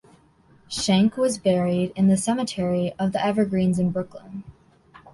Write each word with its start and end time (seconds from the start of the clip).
Schenck 0.67 1.15
was 1.15 1.37
buried 1.37 1.93
in 1.95 2.07
The 2.07 2.17
Cemetery 2.17 2.91
of 2.97 3.11
the 3.11 3.23
Evergreens 3.23 3.77
in 3.77 3.91
Brooklyn. 3.91 4.43